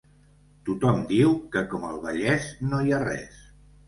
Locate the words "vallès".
2.05-2.47